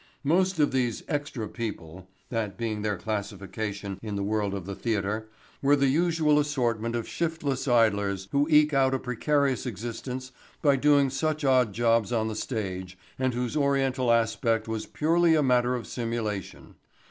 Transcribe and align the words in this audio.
Most 0.23 0.57
of 0.57 0.71
these 0.71 1.03
"extra 1.07 1.47
people," 1.47 2.07
that 2.29 2.57
being 2.57 2.81
their 2.81 2.97
classification 2.97 3.99
in 4.01 4.15
the 4.15 4.23
world 4.23 4.55
of 4.55 4.65
the 4.65 4.73
theatre, 4.73 5.27
were 5.61 5.75
the 5.75 5.89
usual 5.89 6.39
assortment 6.39 6.95
of 6.95 7.07
shiftless 7.07 7.67
idlers 7.67 8.27
who 8.31 8.47
eke 8.49 8.73
out 8.73 8.95
a 8.95 8.99
precarious 8.99 9.67
existence 9.67 10.31
by 10.63 10.75
doing 10.75 11.11
such 11.11 11.45
odd 11.45 11.71
jobs 11.71 12.11
on 12.11 12.27
the 12.29 12.35
stage 12.35 12.97
and 13.19 13.35
whose 13.35 13.55
Oriental 13.55 14.11
aspect 14.11 14.67
was 14.67 14.87
purely 14.87 15.35
a 15.35 15.43
matter 15.43 15.75
of 15.75 15.85
simulation. 15.85 16.73